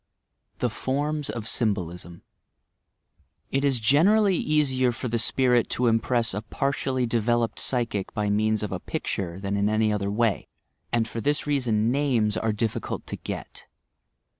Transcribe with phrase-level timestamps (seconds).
[0.57, 2.23] THE FORMS OF SYMBOLISM
[3.51, 8.31] It is generally easier for the spirit to impress a par tially developed psychic by
[8.31, 10.47] means of a picture than in any other way,
[10.91, 13.67] and for this reason names are difficult to get.